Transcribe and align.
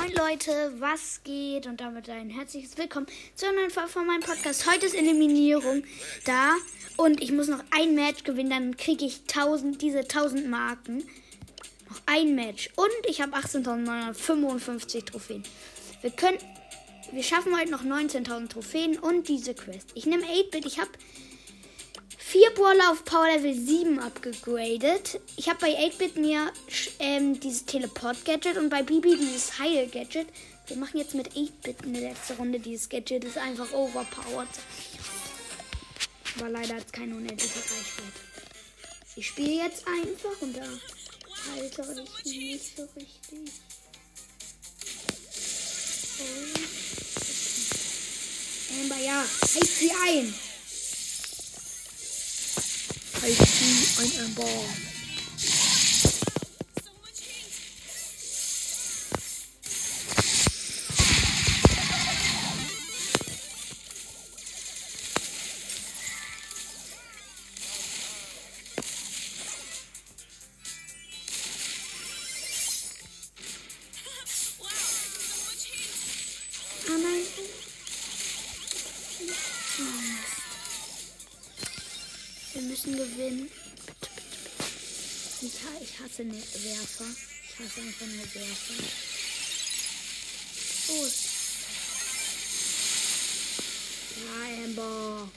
Moin 0.00 0.14
Leute, 0.14 0.72
was 0.78 1.20
geht? 1.24 1.66
Und 1.66 1.78
damit 1.82 2.08
ein 2.08 2.30
herzliches 2.30 2.78
Willkommen 2.78 3.04
zu 3.34 3.44
einer 3.44 3.56
neuen 3.56 3.70
Folge 3.70 3.90
von 3.90 4.06
meinem 4.06 4.22
Podcast. 4.22 4.64
Heute 4.66 4.86
ist 4.86 4.94
Eliminierung 4.94 5.82
da 6.24 6.54
und 6.96 7.22
ich 7.22 7.32
muss 7.32 7.48
noch 7.48 7.62
ein 7.70 7.94
Match 7.94 8.24
gewinnen, 8.24 8.48
dann 8.48 8.76
kriege 8.78 9.04
ich 9.04 9.20
1000, 9.28 9.82
diese 9.82 9.98
1000 9.98 10.48
Marken. 10.48 11.04
Noch 11.90 12.00
ein 12.06 12.34
Match 12.34 12.70
und 12.76 12.88
ich 13.10 13.20
habe 13.20 13.36
18.955 13.36 15.04
Trophäen. 15.04 15.42
Wir 16.00 16.12
können, 16.12 16.38
wir 17.12 17.22
schaffen 17.22 17.54
heute 17.54 17.70
noch 17.70 17.84
19.000 17.84 18.48
Trophäen 18.48 18.98
und 18.98 19.28
diese 19.28 19.52
Quest. 19.52 19.90
Ich 19.94 20.06
nehme 20.06 20.24
8-Bit, 20.24 20.64
ich 20.64 20.78
habe 20.78 20.90
vier 22.30 22.50
Brawler 22.50 22.92
auf 22.92 23.04
Power 23.04 23.26
Level 23.26 23.52
7 23.52 23.98
abgegradet. 23.98 25.20
Ich 25.36 25.48
habe 25.48 25.58
bei 25.62 25.76
8-Bit 25.76 26.16
mir 26.16 26.52
ähm, 27.00 27.40
dieses 27.40 27.64
Teleport-Gadget 27.64 28.56
und 28.56 28.68
bei 28.68 28.84
Bibi 28.84 29.16
dieses 29.16 29.58
Heil-Gadget. 29.58 30.28
Wir 30.68 30.76
machen 30.76 30.98
jetzt 30.98 31.14
mit 31.16 31.32
8-Bit 31.32 31.82
eine 31.82 31.98
letzte 31.98 32.36
Runde. 32.36 32.60
Dieses 32.60 32.88
Gadget 32.88 33.24
ist 33.24 33.36
einfach 33.36 33.72
overpowered. 33.72 34.48
Aber 36.38 36.48
leider 36.50 36.76
hat 36.76 36.86
es 36.86 36.92
keine 36.92 37.16
unendliche 37.16 37.58
Reichweite. 37.58 38.20
Ich 39.16 39.26
spiele 39.26 39.64
jetzt 39.64 39.84
einfach 39.88 40.40
und 40.40 40.56
da 40.56 40.62
halte 40.62 41.96
ich 42.24 42.32
nicht 42.32 42.76
so 42.76 42.88
richtig. 42.94 43.50
Oh. 46.20 46.60
Amber, 48.82 49.04
ja, 49.04 49.18
halt 49.18 49.66
sie 49.66 49.90
ein! 50.06 50.32
I 53.22 53.28
see 53.32 54.22
an 54.24 54.30
eyeball. 54.30 54.89
Müssen 82.86 82.96
gewinnen. 82.96 83.50
Bitte, 83.90 84.10
bitte, 84.14 84.40
bitte. 84.40 85.46
Ich, 85.46 85.54
ich 85.82 86.00
hasse 86.00 86.24
ne 86.24 86.34
Werfer. 86.34 87.04
Ich 87.44 87.58
hasse 87.58 87.80
einfach 87.80 88.06
nur 88.06 88.34
Werfer. 88.34 88.74
Oh. 90.88 91.08
Ja, 94.24 94.64
Amber. 94.64 95.30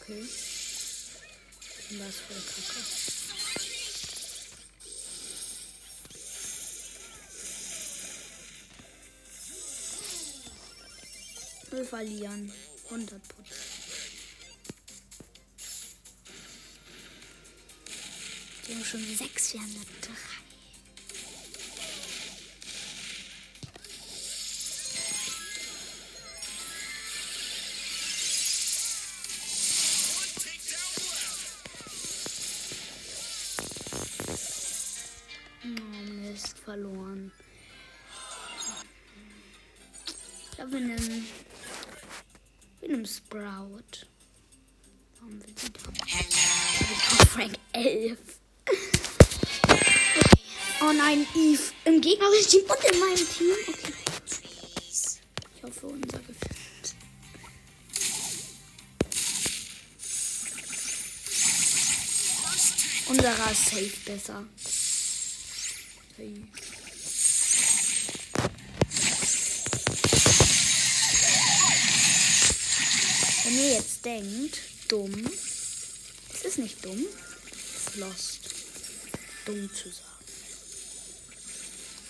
Okay. 0.00 0.22
Amber 1.90 2.08
ist 2.08 2.20
voll 2.20 2.42
kacke. 2.46 2.80
Verlieren. 11.84 12.52
100 12.90 13.28
Prozent. 13.28 13.73
Wir 18.66 18.76
haben 18.76 18.84
schon 18.84 19.16
sechs, 19.16 19.52
wir 19.52 19.60
haben 19.60 19.72
nur 19.74 19.84
drei. 20.00 20.14
Oh, 35.66 36.64
verloren. 36.64 37.32
Ich 40.42 40.56
glaube, 40.56 40.72
wir 40.72 40.80
nehmen, 40.80 41.26
wir 42.80 42.88
nehmen 42.88 43.06
Sprout. 43.06 44.06
Warum 45.20 45.40
will 45.42 45.54
sie 45.56 45.70
da? 45.70 45.80
Frank 47.26 47.58
11. 47.72 48.33
Nein, 51.14 51.26
Eve. 51.36 51.62
Im 51.84 52.00
gegnerischen 52.00 52.50
Team 52.50 52.62
und 52.62 52.92
in 52.92 52.98
meinem 52.98 53.16
Team. 53.16 53.52
Okay. 53.68 53.92
Ich 55.56 55.62
hoffe, 55.62 55.86
unser 55.86 56.18
gefällt. 56.18 56.94
Unserer 63.06 63.50
ist 63.52 63.66
safe 63.66 63.92
besser. 64.04 64.44
Hey. 66.16 66.46
Wenn 73.44 73.58
ihr 73.58 73.72
jetzt 73.74 74.04
denkt, 74.04 74.58
dumm, 74.88 75.30
es 76.32 76.44
ist 76.44 76.58
nicht 76.58 76.84
dumm, 76.84 77.04
es 77.52 77.94
ist 77.94 77.96
lost, 77.98 78.40
dumm 79.44 79.70
zu 79.72 79.90
sagen. 79.90 80.13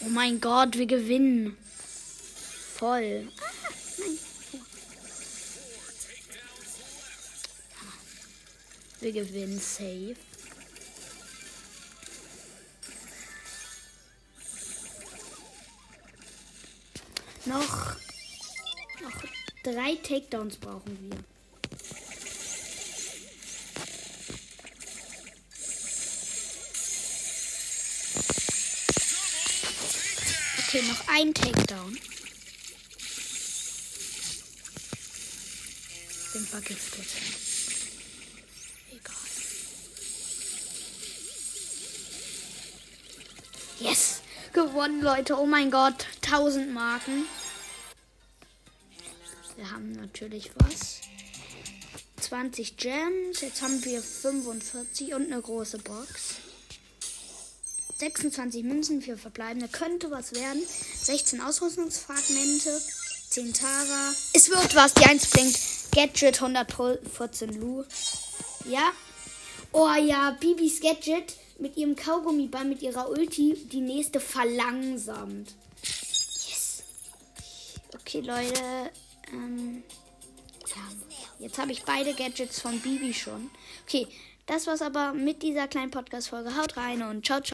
Oh 0.00 0.08
mein 0.08 0.40
Gott, 0.40 0.78
wir 0.78 0.86
gewinnen. 0.86 1.56
Voll. 2.76 3.28
Wir 9.00 9.12
gewinnen 9.12 9.60
safe. 9.60 10.16
Noch, 17.44 17.96
noch 19.02 19.22
drei 19.62 19.94
Takedowns 19.96 20.56
brauchen 20.56 20.98
wir. 21.00 21.18
Okay, 30.58 30.82
noch 30.82 31.08
ein 31.08 31.32
Takedown. 31.32 31.98
Bin 36.32 36.46
vergiftet. 36.46 37.06
Egal. 38.90 39.14
Yes! 43.80 44.20
Gewonnen, 44.52 45.00
Leute. 45.00 45.38
Oh 45.38 45.46
mein 45.46 45.70
Gott. 45.70 46.06
1000 46.24 46.72
Marken. 46.72 47.26
Wir 49.56 49.70
haben 49.70 49.92
natürlich 49.92 50.50
was. 50.56 51.00
20 52.20 52.76
Gems. 52.76 53.40
Jetzt 53.40 53.62
haben 53.62 53.84
wir 53.84 54.02
45 54.02 55.14
und 55.14 55.32
eine 55.32 55.40
große 55.40 55.78
Box. 55.78 56.36
26 57.98 58.62
Münzen 58.64 59.02
für 59.02 59.16
Verbleibende. 59.16 59.68
Könnte 59.68 60.10
was 60.10 60.32
werden. 60.32 60.62
16 61.02 61.40
Ausrüstungsfragmente. 61.40 62.80
10 63.30 63.52
Tara. 63.52 64.12
Es 64.32 64.48
wird 64.48 64.74
was. 64.74 64.94
Die 64.94 65.04
1 65.04 65.30
blinkt. 65.30 65.58
Gadget 65.92 66.40
114 66.40 67.60
Lu. 67.60 67.84
Ja. 68.68 68.92
Oh 69.72 69.92
ja, 69.94 70.36
Bibis 70.40 70.80
Gadget 70.80 71.34
mit 71.58 71.76
ihrem 71.76 71.96
Kaugummiball, 71.96 72.64
mit 72.64 72.82
ihrer 72.82 73.10
Ulti, 73.10 73.54
die 73.70 73.80
nächste 73.80 74.20
verlangsamt. 74.20 75.54
Yes. 75.82 76.82
Okay, 77.94 78.20
Leute. 78.20 78.62
Ähm, 79.32 79.82
ja, 80.68 80.82
jetzt 81.40 81.58
habe 81.58 81.72
ich 81.72 81.82
beide 81.82 82.14
Gadgets 82.14 82.60
von 82.60 82.80
Bibi 82.80 83.12
schon. 83.12 83.50
Okay, 83.86 84.06
das 84.46 84.66
war's 84.66 84.80
aber 84.82 85.12
mit 85.12 85.42
dieser 85.42 85.68
kleinen 85.68 85.90
Podcast-Folge. 85.90 86.56
Haut 86.56 86.76
rein 86.76 87.02
und 87.02 87.26
ciao, 87.26 87.40
ciao. 87.40 87.46